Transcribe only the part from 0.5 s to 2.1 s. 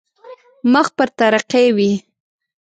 مخ پر ترقي وي.